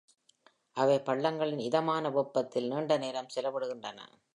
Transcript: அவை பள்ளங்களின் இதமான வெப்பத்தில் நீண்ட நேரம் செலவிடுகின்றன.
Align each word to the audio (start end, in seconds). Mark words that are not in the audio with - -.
அவை 0.77 0.95
பள்ளங்களின் 0.99 1.59
இதமான 1.59 2.09
வெப்பத்தில் 2.09 2.67
நீண்ட 2.67 2.97
நேரம் 2.97 3.33
செலவிடுகின்றன. 3.35 3.99